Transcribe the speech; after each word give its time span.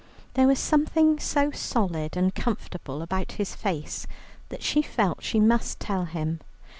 There 0.33 0.47
was 0.47 0.57
something 0.57 1.19
so 1.19 1.51
solid 1.51 2.17
and 2.17 2.33
comfortable 2.33 3.03
about 3.03 3.33
his 3.33 3.53
face 3.53 4.07
that 4.49 4.63
she 4.63 4.81
felt 4.81 5.21
she 5.21 5.39
must 5.39 5.79
tell 5.79 6.05
him. 6.05 6.39